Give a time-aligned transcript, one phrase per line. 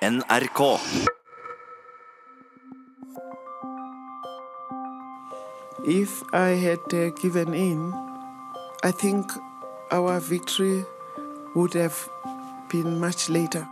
[0.00, 0.78] NRK.
[5.84, 7.92] If I had uh, given in,
[8.84, 9.26] I think
[9.90, 10.84] our victory
[11.56, 12.08] would have
[12.70, 13.66] been much later.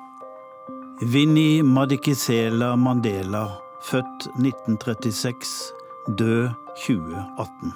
[1.00, 5.72] Vinni Madikizela Mandela, født 1936,
[6.18, 7.72] død 2018.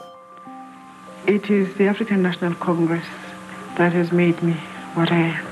[1.27, 3.07] It is the African National Congress
[3.77, 4.55] that has made me
[4.95, 5.50] what I am.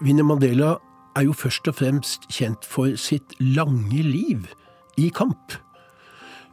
[0.00, 0.76] Winnie Mandela
[1.16, 4.46] er jo først og fremst kjent for sitt lange liv
[4.96, 5.56] i kamp.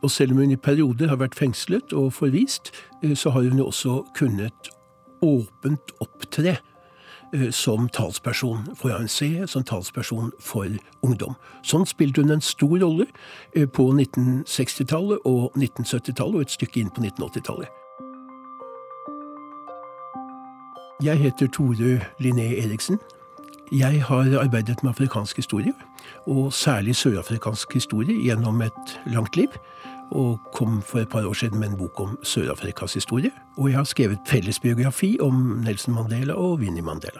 [0.02, 2.72] Og selv om hun i perioder har vært fengslet og forvist,
[3.04, 4.70] eh, så har hun jo også kunnet
[5.22, 6.58] åpent opptre
[7.34, 10.66] eh, som talsperson for ANC, som talsperson for
[11.06, 11.38] ungdom.
[11.62, 13.06] Sånn spilte hun en stor rolle
[13.54, 17.70] eh, på 1960-tallet og 1970-tallet, og et stykke inn på 1980-tallet.
[21.04, 22.98] Jeg heter Tore Linné Eriksen.
[23.72, 25.74] Jeg har arbeidet med afrikansk historie,
[26.26, 29.48] og særlig sørafrikansk historie, gjennom et langt liv.
[30.12, 33.32] Og kom for et par år siden med en bok om Sør-Afrikas historie.
[33.58, 35.34] Og jeg har skrevet fellesbiografi om
[35.66, 37.20] Nelson Mandela og Winnie Mandela.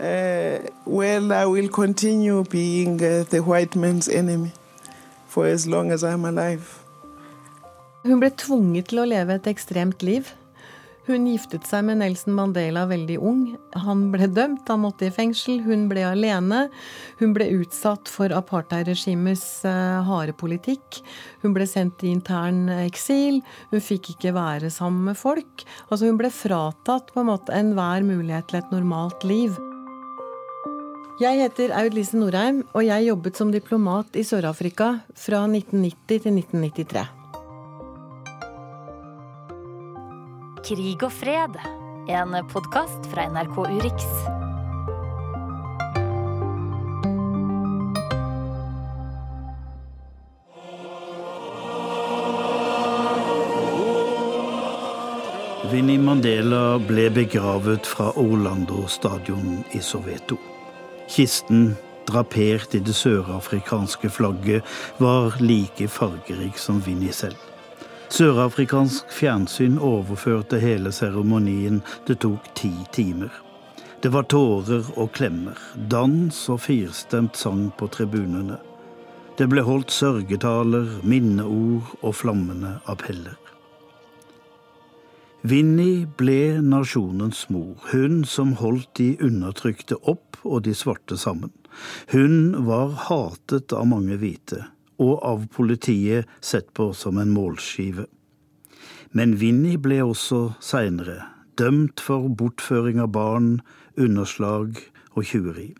[0.00, 4.50] Uh, well, I will continue being uh, the white man's enemy
[5.28, 6.64] for as long as I'm alive.
[8.04, 10.28] Hun ble tvunget til å leve et ekstremt liv.
[11.06, 13.42] Hun giftet seg med Nelson Mandela veldig ung.
[13.78, 15.60] Han ble dømt, han måtte i fengsel.
[15.62, 16.64] Hun ble alene.
[17.20, 20.98] Hun ble utsatt for apartheidregimets uh, harde politikk.
[21.44, 23.38] Hun ble sendt i intern eksil.
[23.70, 25.62] Hun fikk ikke være sammen med folk.
[25.86, 29.54] Altså Hun ble fratatt på en måte enhver mulighet til et normalt liv.
[31.22, 36.42] Jeg heter Aud Lise Norheim, og jeg jobbet som diplomat i Sør-Afrika fra 1990 til
[36.42, 37.15] 1993.
[40.66, 41.54] Krig og fred,
[42.10, 44.06] en podkast fra NRK Urix.
[55.70, 60.34] Vinnie Mandela ble begravet fra Orlando stadion i Soweto.
[61.06, 61.76] Kisten,
[62.10, 64.66] drapert i det sørafrikanske flagget,
[64.98, 67.38] var like fargerik som Vinnie selv.
[68.06, 71.80] Sørafrikansk fjernsyn overførte hele seremonien.
[72.06, 73.32] Det tok ti timer.
[74.02, 75.58] Det var tårer og klemmer,
[75.90, 78.60] dans og firstemt sang på tribunene.
[79.36, 83.34] Det ble holdt sørgetaler, minneord og flammende appeller.
[85.46, 91.52] Vinni ble nasjonens mor, hun som holdt de undertrykte opp og de svarte sammen.
[92.14, 94.64] Hun var hatet av mange hvite,
[94.98, 98.06] og av politiet sett på som en målskive.
[99.16, 101.22] Men Vinni ble også seinere
[101.56, 103.60] dømt for bortføring av barn,
[103.96, 104.76] underslag
[105.16, 105.70] og tjuveri.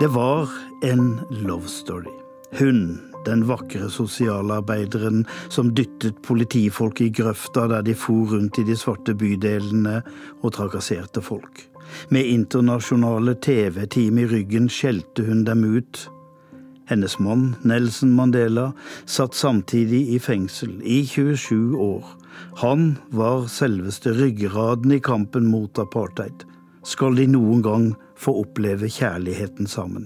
[0.00, 0.50] Det var
[0.84, 2.12] en love story.
[2.58, 8.76] Hun, den vakre sosialarbeideren som dyttet politifolk i grøfta der de for rundt i de
[8.76, 10.00] svarte bydelene
[10.42, 11.62] og trakasserte folk.
[12.12, 16.08] Med internasjonale TV-team i ryggen skjelte hun dem ut.
[16.92, 18.72] Hennes mann, Nelson Mandela,
[19.08, 22.04] satt samtidig i fengsel i 27 år.
[22.60, 26.44] Han var selveste ryggraden i kampen mot apartheid.
[26.84, 27.86] Skal de noen gang
[28.20, 30.04] få oppleve kjærligheten sammen?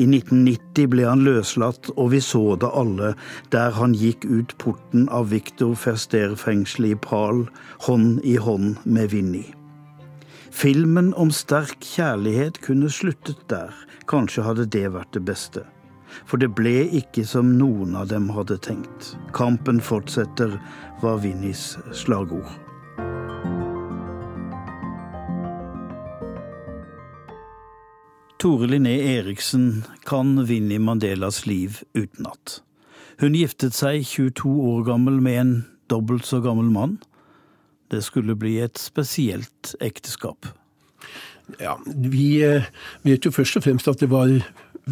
[0.00, 3.12] I 1990 ble han løslatt, og vi så det alle
[3.52, 7.44] der han gikk ut porten av Victor Ferster-fengselet i Pal,
[7.84, 9.44] hånd i hånd med Vinni.
[10.48, 13.74] Filmen om sterk kjærlighet kunne sluttet der,
[14.08, 15.68] kanskje hadde det vært det beste.
[16.28, 19.14] For det ble ikke som noen av dem hadde tenkt.
[19.36, 20.58] Kampen fortsetter,
[21.02, 22.48] var Vinnies slagord.
[28.38, 32.60] Tore Linné Eriksen kan Vinni Mandelas liv utenat.
[33.18, 35.52] Hun giftet seg 22 år gammel med en
[35.90, 36.98] dobbelt så gammel mann.
[37.90, 40.46] Det skulle bli et spesielt ekteskap.
[41.58, 42.68] Ja, Vi eh,
[43.02, 44.30] vet jo først og fremst at det var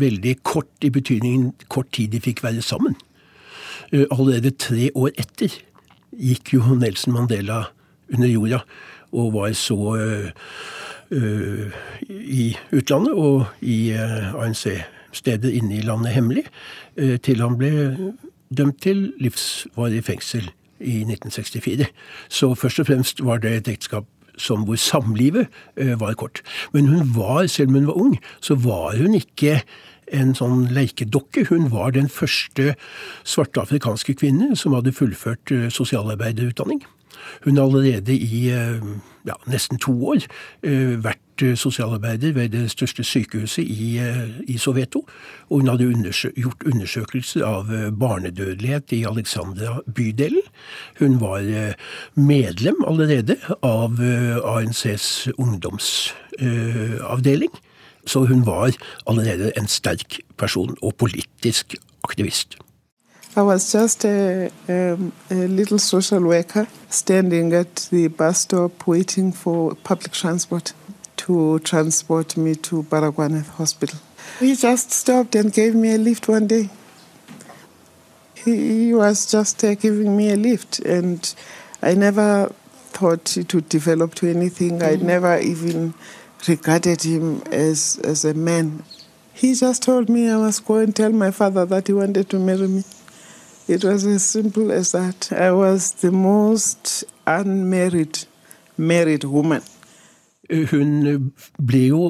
[0.00, 2.96] veldig kort i betydningen kort tid de fikk være sammen.
[3.92, 5.52] Eh, allerede tre år etter
[6.16, 7.64] gikk jo Nelson Mandela
[8.12, 8.60] under jorda
[9.16, 11.70] og var så øh,
[12.10, 16.42] i utlandet og i ANC-steder inne i landet hemmelig,
[17.22, 17.70] til han ble
[18.50, 20.50] dømt til livsvarig fengsel
[20.80, 21.86] i 1964.
[22.28, 24.04] Så først og fremst var det et ekteskap
[24.36, 25.52] som hvor samlivet
[26.00, 26.42] var kort.
[26.72, 29.60] Men hun var, selv om hun var ung, så var hun ikke
[30.14, 31.48] en sånn leikedokke.
[31.50, 32.74] Hun var den første
[33.26, 36.84] svarte afrikanske kvinne som hadde fullført sosialarbeiderutdanning.
[37.42, 40.26] Hun har allerede i ja, nesten to år
[41.02, 41.22] vært
[41.56, 44.00] sosialarbeider ved det største sykehuset i,
[44.46, 45.08] i Soveto.
[45.50, 47.66] Og hun hadde undersø gjort undersøkelser av
[48.00, 50.42] barnedødelighet i Alexandra bydelen.
[50.98, 51.40] Hun var
[52.14, 54.00] medlem allerede av
[54.44, 57.50] ANCs ungdomsavdeling.
[58.06, 58.70] Så hun var
[59.06, 61.74] allerede en sterk person og politisk
[62.04, 62.58] aktivist.
[63.36, 69.34] I was just a, um, a, little social worker standing at the bus stop waiting
[69.34, 70.74] for public transport
[71.26, 73.98] to transport me to Baragwanath Hospital.
[74.38, 76.70] He just stopped and gave me a lift one day.
[78.34, 81.34] He, he was just uh, giving me a lift, and
[81.82, 82.52] I never
[82.90, 84.78] thought it would develop to anything.
[84.78, 84.88] Mm.
[84.88, 85.94] I never even
[86.46, 88.84] regarded him as, as a man.
[89.32, 92.38] He just told me I must go and tell my father that he wanted to
[92.38, 92.84] marry me.
[93.66, 95.32] It was as simple as that.
[95.32, 98.26] I was the most unmarried
[98.78, 99.62] married woman.
[100.50, 102.02] Hun ble jo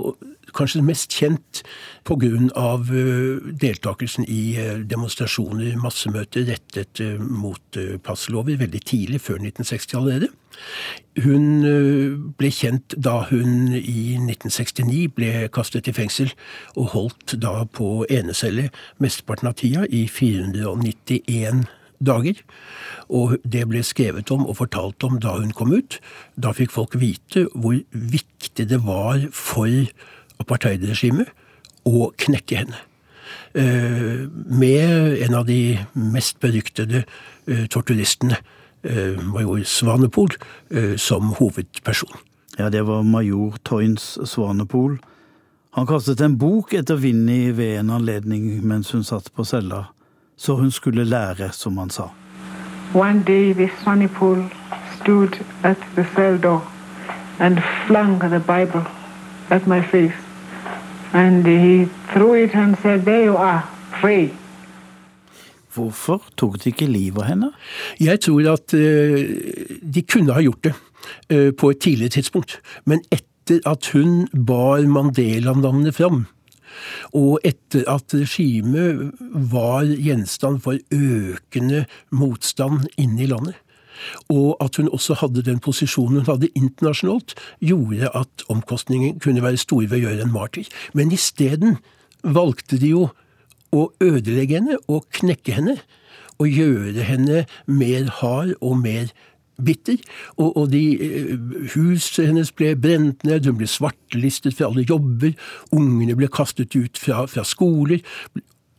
[0.57, 1.63] kanskje mest kjent
[2.07, 2.33] pga.
[2.57, 10.31] Eh, deltakelsen i eh, demonstrasjoner, massemøter rettet eh, mot passlover veldig tidlig, før 1960 allerede.
[11.21, 11.65] Hun
[12.39, 16.33] ble kjent da hun i 1969 ble kastet i fengsel,
[16.77, 18.71] og holdt da på enecelle
[19.03, 21.67] mesteparten av tida, i 491
[22.01, 22.41] dager.
[23.09, 26.01] Og det ble skrevet om og fortalt om da hun kom ut.
[26.37, 29.71] Da fikk folk vite hvor viktig det var for
[30.43, 31.33] apartheidregimet
[31.87, 32.83] å knekke henne.
[33.57, 37.05] Eh, med en av de mest beryktede
[37.47, 38.37] eh, torturistene,
[38.85, 40.35] eh, major Svanepol,
[41.01, 42.13] som hovedperson.
[42.59, 44.99] Ja, det var major Toynes Svanepol.
[45.77, 49.87] Han kastet en bok etter Vinni ved en anledning mens hun satt på cella,
[50.37, 52.03] så hun skulle lære, som han sa.
[52.95, 54.45] One day this Swanepoel
[55.01, 56.63] stood at the cell door
[57.39, 58.85] and flung the Bible
[59.51, 60.15] at my face.
[61.13, 63.63] And he threw it and said, There you are,
[64.01, 64.31] free.
[65.75, 67.51] Hvorfor tok de ikke livet av henne?
[68.01, 68.81] Jeg tror at uh,
[69.95, 70.73] de kunne ha gjort det
[71.33, 72.61] uh, på et tidligere tidspunkt.
[72.85, 76.25] Men etter at hun bar Mandela-navnet fram,
[77.13, 79.13] og etter at regimet
[79.53, 83.55] var gjenstand for økende motstand inne i landet,
[84.29, 87.35] og at hun også hadde den posisjonen hun hadde internasjonalt,
[87.65, 90.69] gjorde at omkostningen kunne være store ved å gjøre en martyr.
[90.93, 91.79] Men isteden
[92.23, 93.07] valgte de jo
[93.75, 95.79] å ødelegge henne og knekke henne.
[96.37, 99.09] Og gjøre henne mer hard og mer
[99.65, 100.01] bitter.
[100.37, 101.37] Og, og de, eh,
[101.75, 105.37] huset hennes ble brent ned, hun ble svartelistet fra alle jobber,
[105.73, 108.05] ungene ble kastet ut fra, fra skoler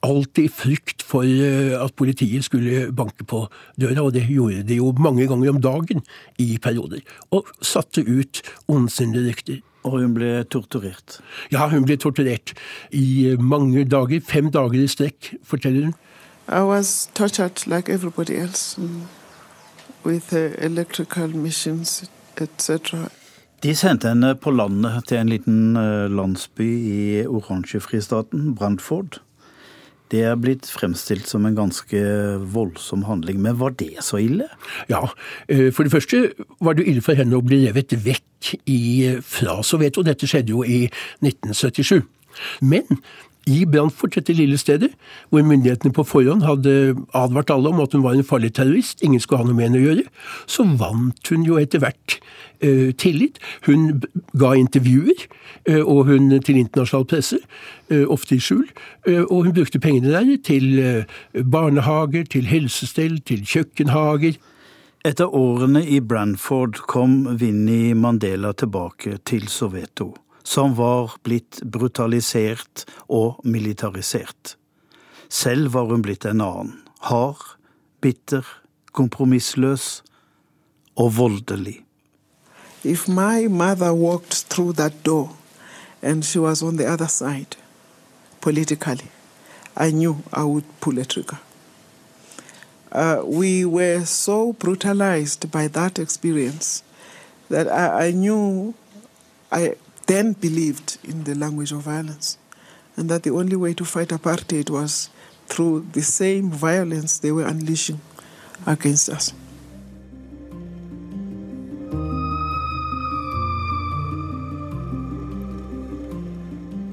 [0.05, 3.45] alltid i frykt for eh, at politiet skulle banke på
[3.79, 6.03] døra, og det gjorde de jo mange ganger om dagen
[6.41, 7.01] i perioder.
[7.31, 9.63] Og satte ut ondsinnede rykter.
[9.87, 11.21] Og hun ble torturert?
[11.53, 12.51] Ja, hun ble torturert
[12.91, 14.19] i mange dager.
[14.25, 15.95] Fem dager i strekk, forteller hun.
[16.47, 18.79] I was tortured like everybody else
[20.05, 22.03] with electrical missions,
[22.37, 23.07] etc.
[23.63, 29.17] De sendte henne på landet til en liten eh, landsby i oransjefristaten, Brantford.
[30.13, 31.99] Det er blitt fremstilt som en ganske
[32.53, 34.45] voldsom handling, men var det så ille?
[34.91, 35.01] Ja,
[35.49, 36.29] eh, for det første
[36.63, 40.53] var det ille for henne å bli revet vekk i, fra Sovjet, og dette skjedde
[40.53, 40.85] jo i
[41.25, 42.05] 1977.
[42.61, 43.01] Men
[43.47, 44.89] i Brantford, dette lille stedet,
[45.29, 49.23] hvor myndighetene på forhånd hadde advart alle om at hun var en farlig terrorist, ingen
[49.23, 50.03] skulle ha noe med henne å gjøre,
[50.49, 53.39] så vant hun jo etter hvert uh, tillit.
[53.67, 54.03] Hun
[54.39, 55.23] ga intervjuer,
[55.69, 57.39] uh, og hun til internasjonal presse,
[57.93, 58.67] uh, ofte i skjul,
[59.07, 61.05] og hun brukte pengene der til
[61.47, 64.35] barnehager, til helsestell, til kjøkkenhager.
[65.07, 70.11] Etter årene i Branford kom Vinni Mandela tilbake til Soveto
[70.47, 74.55] som var blitt brutalisert og militarisert.
[75.27, 76.77] Selv var hun blitt en annen.
[77.03, 77.43] Hard,
[77.99, 78.45] bitter,
[78.95, 80.03] kompromissløs
[80.95, 81.81] og voldelig.
[82.83, 85.35] If my mother walked through that door
[86.01, 87.57] and she was on the other side,
[88.39, 89.11] politically,
[89.75, 91.39] I knew I would pull a trigger.
[92.91, 96.83] Uh, we were so brutalized by that experience
[97.49, 98.73] that I, I knew
[99.51, 99.75] I,
[100.07, 102.37] then believed in the language of violence,
[102.95, 105.09] and that the only way to fight apartheid was
[105.47, 108.01] through the same violence they were unleashing
[108.65, 109.33] against us.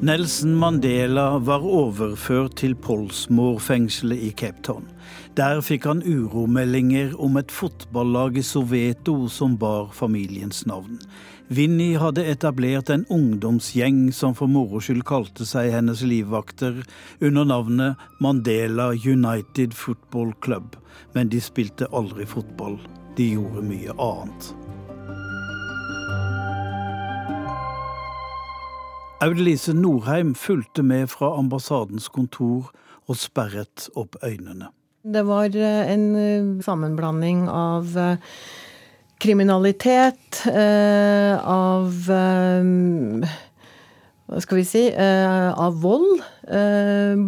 [0.04, 4.82] Nelson Mandela var overført til Polsmoor-fengselet i Cape Town.
[5.38, 10.98] Der fikk han uromeldinger om et fotballag i Soveto som bar familiens navn.
[11.48, 16.82] Vinni hadde etablert en ungdomsgjeng som for moro skyld kalte seg hennes livvakter,
[17.24, 20.76] under navnet Mandela United Football Club.
[21.16, 22.76] Men de spilte aldri fotball.
[23.16, 24.52] De gjorde mye annet.
[29.24, 32.66] Audelise Norheim fulgte med fra ambassadens kontor
[33.08, 34.68] og sperret opp øynene.
[35.00, 38.18] Det var eh, en eh, sammenblanding av eh,
[39.24, 41.88] kriminalitet, av
[44.28, 46.20] hva skal vi si av vold.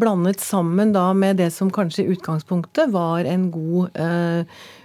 [0.02, 3.96] Blandet sammen da med det som kanskje i utgangspunktet var en god,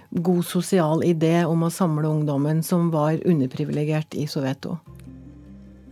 [0.08, 4.78] god sosial idé om å samle ungdommen som var underprivilegert i Soveto.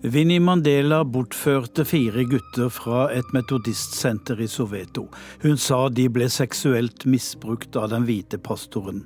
[0.03, 5.11] Vinni Mandela bortførte fire gutter fra et metodistsenter i Soveto.
[5.43, 9.03] Hun sa de ble seksuelt misbrukt av den hvite pastoren.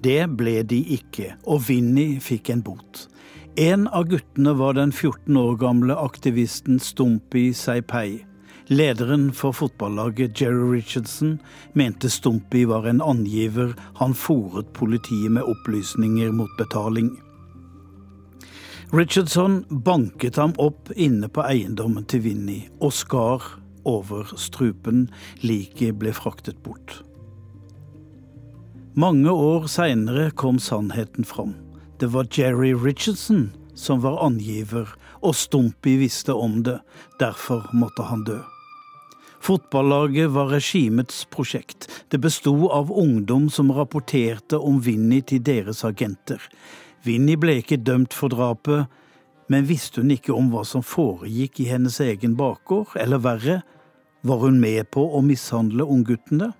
[0.00, 3.04] Det ble de ikke, og Vinni fikk en bot.
[3.60, 8.24] En av guttene var den 14 år gamle aktivisten Stumpy Seipei.
[8.72, 11.36] Lederen for fotballaget Jerry Richardson
[11.76, 17.18] mente Stumpy var en angiver han fòret politiet med opplysninger mot betaling.
[18.92, 23.44] Richardson banket ham opp inne på eiendommen til Vinni og skar
[23.86, 25.04] over strupen.
[25.46, 26.96] Liket ble fraktet bort.
[28.98, 31.54] Mange år seinere kom sannheten fram.
[32.02, 34.90] Det var Jerry Richardson som var angiver,
[35.22, 36.80] og Stumpy visste om det.
[37.22, 38.40] Derfor måtte han dø.
[39.40, 41.86] Fotballaget var regimets prosjekt.
[42.10, 46.42] Det besto av ungdom som rapporterte om Vinni til deres agenter.
[47.04, 48.86] Vinni ble ikke dømt for drapet,
[49.48, 53.60] men visste hun ikke om hva som foregikk i hennes egen bakgård, eller verre,
[54.22, 56.52] var hun med på å mishandle ungguttene?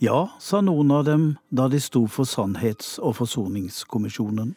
[0.00, 4.54] Ja, sa noen av dem da de sto for Sannhets- og forsoningskommisjonen.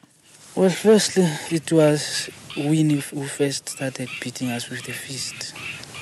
[0.55, 5.53] Well, firstly, it was Winnie who first started beating us with the fist.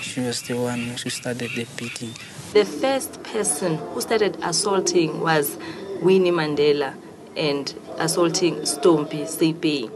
[0.02, 2.12] She was the one who started the beating.
[2.54, 5.58] The first person who started assaulting was
[6.02, 6.94] Winnie Mandela
[7.38, 9.92] and assaulting Stompy CP.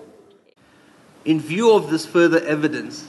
[1.26, 3.06] In view of this further evidence,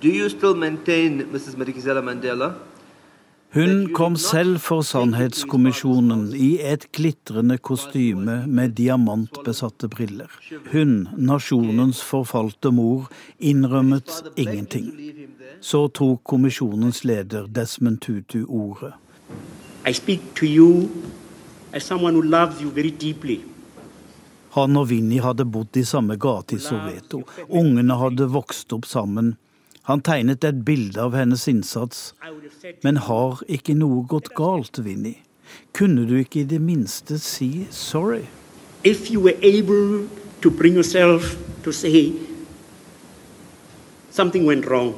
[0.00, 1.56] do you still maintain, Mrs.
[1.56, 2.56] Madikizela Mandela,
[3.52, 10.30] Hun kom selv for Sannhetskommisjonen i et glitrende kostyme med diamantbesatte briller.
[10.70, 13.08] Hun, nasjonens forfalte mor,
[13.40, 14.92] innrømmet ingenting.
[15.60, 18.92] Så tok kommisjonens leder Desmond Tutu ordet.
[19.88, 20.86] I speak to you
[21.72, 23.40] as someone who loves you very deeply.
[24.50, 27.22] Han og Vinni hadde bodd i samme gate i Soveto.
[27.48, 29.36] Ungene hadde vokst opp sammen.
[29.86, 32.12] Han tegnet et bilde av hennes innsats.
[32.82, 35.20] Men har ikke noe gått galt, Vinni?
[35.74, 38.26] Kunne du ikke i det minste si sorry?
[38.82, 40.08] If you were able
[40.42, 42.12] to bring yourself to say
[44.10, 44.94] something went wrong.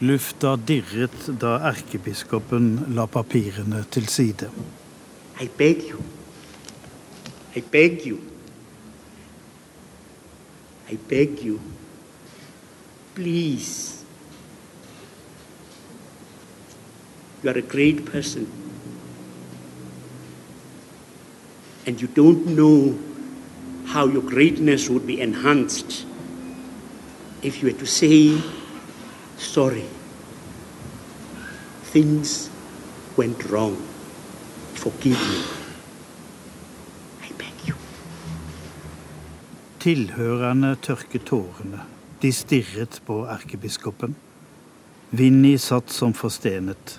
[0.00, 4.48] Lufta dirret da erkebiskopen la papirene til side.
[5.40, 6.04] I beg you.
[7.56, 8.20] I beg you.
[10.86, 11.58] I beg you.
[13.14, 14.04] Please.
[17.42, 18.52] You are a great person.
[21.86, 22.98] And you don't know
[23.86, 26.04] how your greatness would be enhanced
[27.42, 28.38] if you were to say,
[29.38, 29.86] sorry,
[31.84, 32.50] things
[33.16, 33.86] went wrong.
[34.80, 35.40] Forgive me.
[37.28, 37.74] I beg you.
[39.80, 41.82] Tilhørerne tørket tårene.
[42.22, 44.16] De stirret på erkebiskopen.
[45.10, 46.96] Vinni satt som forstenet.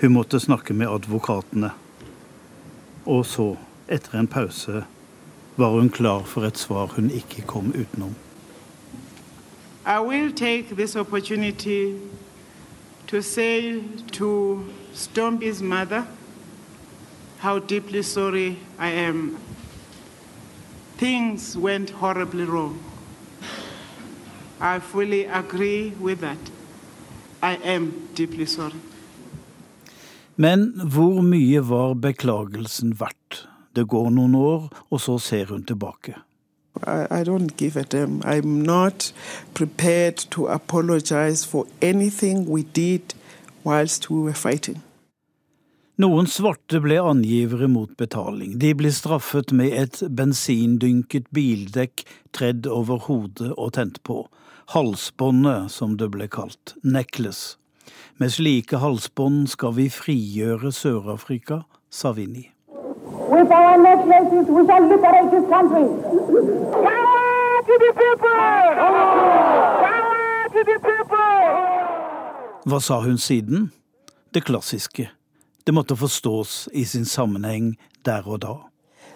[0.00, 1.74] Hun måtte snakke med advokatene.
[3.04, 3.50] Og så,
[3.92, 4.86] etter en pause,
[5.60, 8.16] var hun klar for et svar hun ikke kom utenom.
[9.84, 11.98] I will take this opportunity
[13.06, 13.82] to say
[14.16, 16.06] to Stompy's mother
[17.38, 19.38] how deeply sorry I am.
[20.96, 22.78] Things went horribly wrong.
[24.60, 26.38] I fully agree with that.
[27.42, 28.80] I am deeply sorry.
[30.36, 33.48] Men hvor mye var beklagelsen verdt?
[33.76, 36.14] Det går noen år, og så ser hun tilbake.
[36.86, 38.22] I, I don't give a damn.
[38.24, 39.12] I'm not
[39.54, 43.14] prepared to apologize for anything we did
[43.64, 44.82] whilst we were fighting.
[45.98, 48.52] Noen svarte ble angivere mot betaling.
[48.62, 54.20] De ble straffet med et bensindynket bildekk tredd over hodet og tent på.
[54.76, 56.76] Halsbåndet, som det ble kalt.
[56.86, 57.58] Necklace.
[58.22, 62.46] Med slike halsbånd skal vi frigjøre Sør-Afrika, sa Vinni.
[63.34, 65.82] With our necklaces we shall liberate this country.
[66.78, 68.72] Power to the people!
[69.82, 71.42] Power to the people!
[72.70, 73.72] Hva sa hun siden?
[74.30, 75.10] Det klassiske.
[75.68, 78.54] Det måtte forstås i sin sammenheng der og da.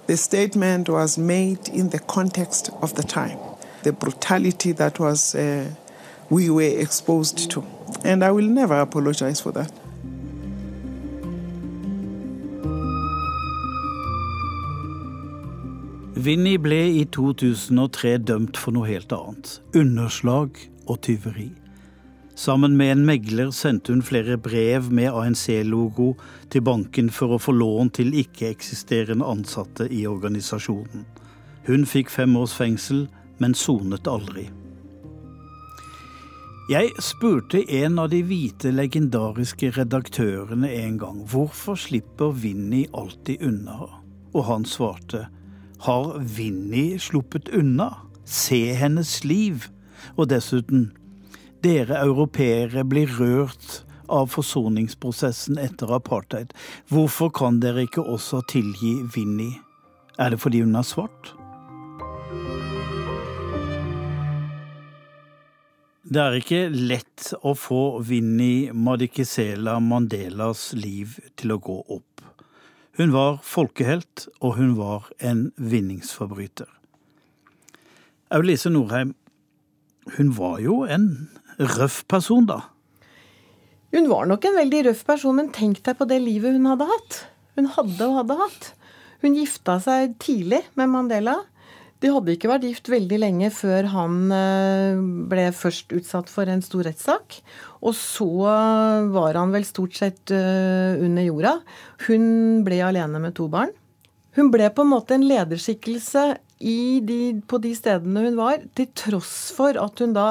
[0.08, 3.38] The statement was made in the context of the time,
[3.82, 5.64] the brutality that was uh,
[6.30, 7.64] we were exposed to,
[8.04, 9.72] and I will never apologize for that.
[16.16, 19.62] Vinni ble i 2003 dømt for noe helt annet.
[19.74, 20.50] Underslag
[20.86, 21.61] og tyveri.
[22.42, 26.08] Sammen med en megler sendte hun flere brev med ANC-logo
[26.50, 31.04] til banken for å få lån til ikke-eksisterende ansatte i organisasjonen.
[31.68, 33.04] Hun fikk fem års fengsel,
[33.38, 34.48] men sonet aldri.
[36.72, 43.86] Jeg spurte en av de hvite legendariske redaktørene en gang hvorfor slipper Vinni alltid unna,
[44.34, 45.28] og han svarte
[45.86, 47.92] har Vinni sluppet unna?
[48.24, 49.68] Se hennes liv!
[50.18, 50.90] Og dessuten,
[51.62, 56.52] dere europeere blir rørt av forsoningsprosessen etter apartheid.
[56.90, 59.52] Hvorfor kan dere ikke også tilgi Vinni?
[60.18, 61.32] Er det fordi hun er svart?
[66.12, 72.24] Det er ikke lett å få Vinni Madikizela Mandelas liv til å gå opp.
[72.98, 76.68] Hun var folkehelt, og hun var en vinningsforbryter.
[78.34, 79.14] Aulise Norheim,
[80.18, 81.30] hun var jo en
[81.76, 82.60] røff person, da?
[83.92, 86.88] Hun var nok en veldig røff person, men tenk deg på det livet hun hadde
[86.88, 87.18] hatt.
[87.58, 88.68] Hun hadde og hadde hatt.
[89.22, 91.36] Hun gifta seg tidlig med Mandela.
[92.02, 96.64] De hadde ikke vært gift veldig lenge før han eh, ble først utsatt for en
[96.64, 97.36] stor rettssak.
[97.84, 98.26] Og så
[99.14, 101.54] var han vel stort sett eh, under jorda.
[102.08, 102.24] Hun
[102.66, 103.70] ble alene med to barn.
[104.34, 106.24] Hun ble på en måte en lederskikkelse
[106.62, 110.26] de, på de stedene hun var, til tross for at hun da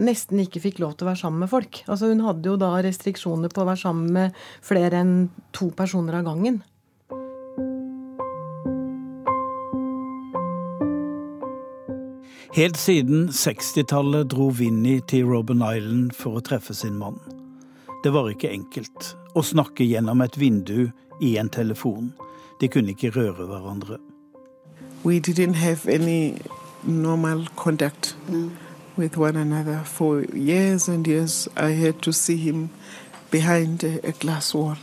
[0.00, 1.82] nesten ikke fikk lov til å være sammen med folk.
[1.86, 5.14] Altså Hun hadde jo da restriksjoner på å være sammen med flere enn
[5.56, 6.62] to personer av gangen.
[12.50, 17.20] Helt siden 60-tallet dro Vinnie til Robben Island for å treffe sin mann.
[18.02, 20.88] Det var ikke enkelt å snakke gjennom et vindu
[21.22, 22.10] i en telefon.
[22.58, 24.00] De kunne ikke røre hverandre.
[25.04, 26.34] We didn't have any
[26.82, 28.50] normal contact Mm.
[29.00, 31.48] With one another for years and years.
[31.56, 32.70] I had to see him
[33.30, 34.76] behind a, glass wall,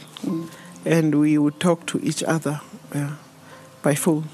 [0.86, 2.60] and we would talk to each other
[2.96, 3.12] uh,
[3.84, 4.30] by phone.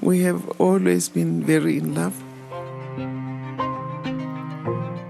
[0.00, 2.14] We have always been very in love.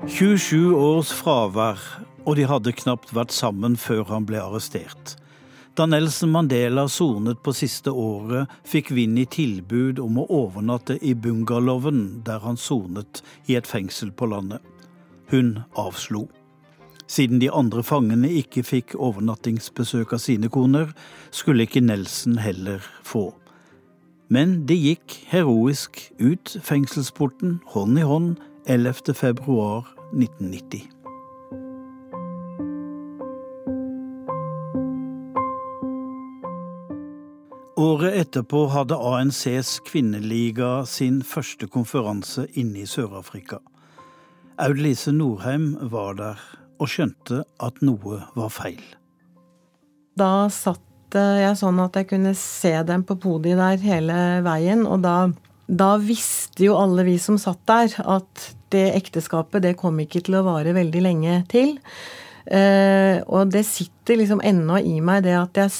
[0.09, 1.79] 27 års fravær,
[2.25, 5.17] og de hadde knapt vært sammen før han ble arrestert.
[5.77, 12.23] Da Nelson Mandela sonet på siste året, fikk Vinni tilbud om å overnatte i bungalowen
[12.25, 14.65] der han sonet i et fengsel på landet.
[15.29, 16.23] Hun avslo.
[17.13, 20.97] Siden de andre fangene ikke fikk overnattingsbesøk av sine koner,
[21.29, 23.29] skulle ikke Nelson heller få.
[24.33, 29.13] Men de gikk heroisk ut fengselsporten hånd i hånd 11.
[29.13, 29.85] februar
[30.15, 30.96] 1990.
[37.77, 43.59] Året etterpå hadde ANCs kvinneliga sin første konferanse inne i Sør-Afrika.
[44.65, 46.41] Aud Lise Norheim var der
[46.81, 48.81] og skjønte at noe var feil.
[50.17, 50.81] Da satt
[51.13, 55.19] jeg sånn at jeg kunne se dem på podiet der hele veien, og da,
[55.69, 60.41] da visste jo alle vi som satt der, at det ekteskapet det kom ikke til
[60.41, 61.77] å vare veldig lenge til.
[62.47, 65.73] Eh, og det sitter liksom ennå i meg, det at jeg,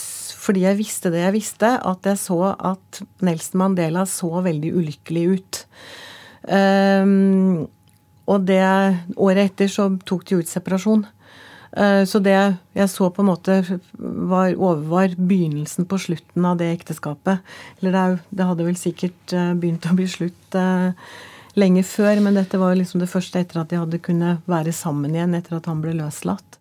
[0.47, 5.25] fordi jeg visste det jeg visste, at jeg så at Nelson Mandela så veldig ulykkelig
[5.35, 5.63] ut.
[6.47, 7.67] Um,
[8.31, 8.63] og det
[9.19, 11.05] året etter så tok de ut separasjon.
[11.77, 12.37] Eh, så det
[12.77, 13.59] jeg så på en måte
[13.93, 17.43] var, overvar begynnelsen på slutten av det ekteskapet.
[17.81, 21.13] Eller det, det hadde vel sikkert eh, begynt å bli slutt eh,
[21.57, 25.15] lenge før, men dette var liksom det første etter at de hadde kunnet være sammen
[25.17, 26.61] igjen etter at han ble løslatt.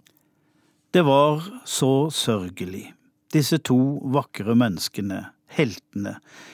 [0.95, 2.89] Det var så sørgelig.
[3.35, 6.13] Disse to vakre menneskene, heltene.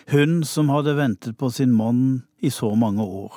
[0.10, 3.36] Hun som hadde ventet på sin mann i så mange år.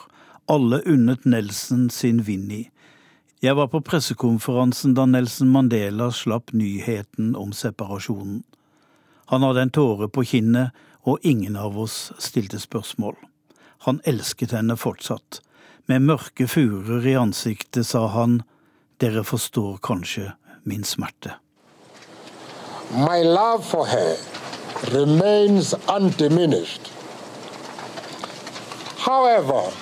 [0.49, 2.71] Alle unnet Nelson sin Vinni.
[3.45, 8.41] Jeg var på pressekonferansen da Nelson Mandela slapp nyheten om separasjonen.
[9.29, 10.73] Han hadde en tåre på kinnet,
[11.05, 13.19] og ingen av oss stilte spørsmål.
[13.85, 15.43] Han elsket henne fortsatt.
[15.85, 18.41] Med mørke furer i ansiktet sa han,
[19.05, 20.31] dere forstår kanskje
[20.65, 21.37] min smerte.
[22.95, 24.17] My love for her
[24.93, 26.93] remains undiminished.
[28.99, 29.73] However,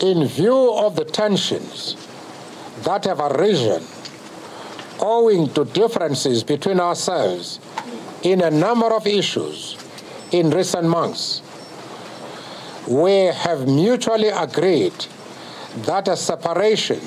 [0.00, 1.96] in view of the tensions
[2.84, 3.82] that have arisen
[5.00, 7.60] owing to differences between ourselves
[8.22, 9.76] in a number of issues
[10.32, 11.42] in recent months,
[12.88, 14.94] we have mutually agreed
[15.76, 17.00] that a separation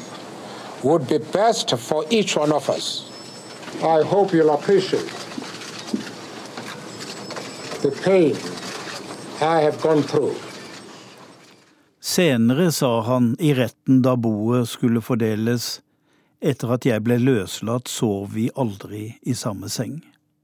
[0.84, 3.11] would be best for each one of us.
[3.80, 5.10] I hope you'll appreciate
[7.82, 8.36] the pain
[9.42, 10.36] I have gone through.
[12.02, 15.80] Senere sa han i retten da boet skulle fordeles,
[16.42, 20.02] etter at jeg ble løslatt, sov vi aldri i samme seng.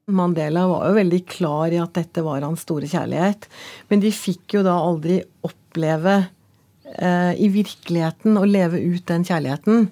[0.07, 3.49] Mandela var jo veldig klar i at dette var hans store kjærlighet,
[3.89, 6.15] men de fikk jo da aldri oppleve
[6.95, 9.89] eh, i virkeligheten å leve ut den kjærligheten.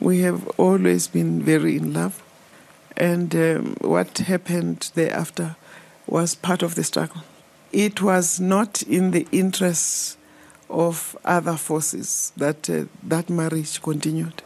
[0.00, 2.23] We have always been very in love,
[2.96, 5.56] and um, what happened thereafter
[6.06, 7.22] was part of the struggle.
[7.72, 10.16] It was not in the interests
[10.70, 14.42] of other forces that uh, that marriage continued.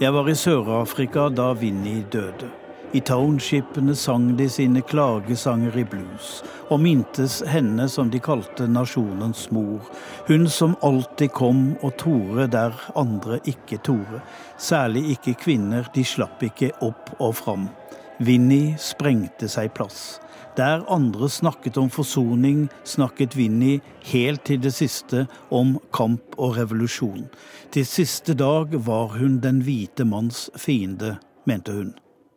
[0.00, 2.59] Jeg var i Sør-Afrika da Vinni døde.
[2.92, 6.30] I townshipene sang de sine klagesanger i blues,
[6.74, 9.84] og mintes henne som de kalte nasjonens mor.
[10.26, 14.24] Hun som alltid kom og torde der andre ikke torde.
[14.58, 17.70] Særlig ikke kvinner, de slapp ikke opp og fram.
[18.18, 20.18] Vinni sprengte seg plass.
[20.58, 23.78] Der andre snakket om forsoning, snakket Vinni
[24.10, 27.28] helt til det siste om kamp og revolusjon.
[27.70, 31.94] Til siste dag var hun den hvite manns fiende, mente hun.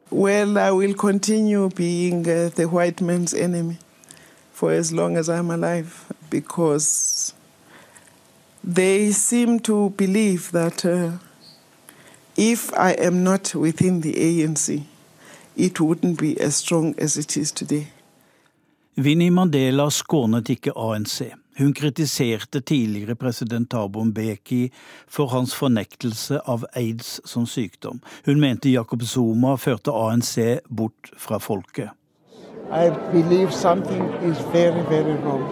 [0.10, 3.78] Well, I will continue being uh, the white man's enemy
[4.54, 7.34] for as long as I'm alive because
[8.64, 11.18] they seem to believe that uh,
[12.38, 14.84] if I am not within the ANC,
[15.56, 17.88] it wouldn't be as strong as it is today.
[18.98, 21.22] Winnie Mandela skånet ikke ANC.
[21.58, 24.72] Hun kritiserte tidligere president Thabo Mbeki
[25.08, 28.00] for hans fornektelse av aids som sykdom.
[28.26, 30.38] Hun mente Jacob Zuma førte ANC
[30.70, 31.90] bort fra folket.
[32.72, 35.46] I believe something is very, very wrong.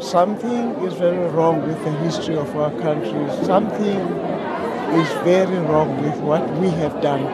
[0.00, 3.26] Something is very wrong with the history of our country.
[3.44, 3.98] Something
[5.00, 7.26] is very wrong with what we have done,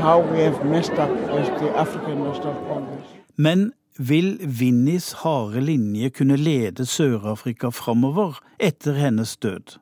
[0.00, 3.06] how we have messed up as the African National Congress.
[3.36, 9.76] Men vil Vinnies harde linje kunne lede Sør-Afrika framover etter hennes død?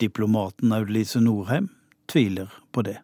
[0.00, 1.68] Diplomaten Audelise Norheim
[2.08, 2.98] tviler på det.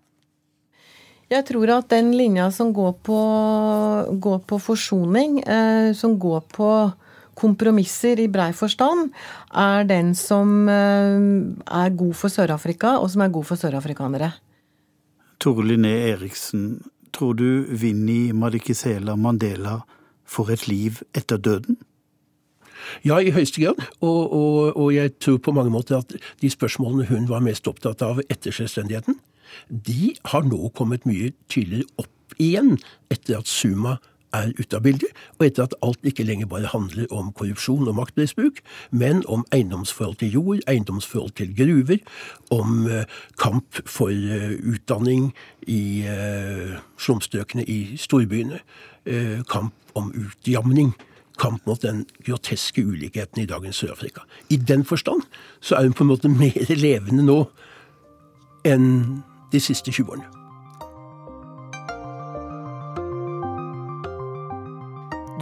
[1.32, 3.18] Jeg tror at den linja som går på,
[4.20, 6.68] går på forsoning, eh, som går på
[7.34, 9.10] kompromisser i brei forstand,
[9.50, 11.18] er den som eh,
[11.66, 14.30] er god for Sør-Afrika, og som er god for sørafrikanere.
[15.42, 16.78] Tore Linné Eriksen,
[17.12, 19.80] tror du Vinni Madikisela Mandela
[20.26, 21.78] får et liv etter døden?
[23.04, 23.80] Ja, i høyeste grad.
[24.00, 28.02] Og, og, og, jeg tror på mange måter at de spørsmålene hun var mest opptatt
[28.04, 29.18] av etter selvstendigheten,
[29.68, 32.74] de har nå kommet mye tydeligere opp igjen
[33.12, 33.98] etter at Suma
[34.34, 37.96] er ute av bildet, og etter at alt ikke lenger bare handler om korrupsjon og
[37.98, 42.02] maktmisbruk, men om eiendomsforhold til jord, eiendomsforhold til gruver,
[42.54, 43.02] om uh,
[43.40, 45.32] kamp for uh, utdanning
[45.66, 48.60] i uh, slumstrøkene i storbyene,
[49.52, 50.94] kamp om utjamning
[51.38, 54.24] kamp mot den groteske ulikheten i dagens Sør-Afrika.
[54.48, 55.22] I den forstand
[55.60, 57.42] så er hun på en måte mer levende nå
[58.64, 58.88] enn
[59.52, 60.33] de siste 20 årene.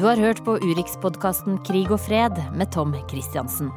[0.02, 3.68] Du har hørt på Urix-podkasten Krig og fred med Tom Christiansen.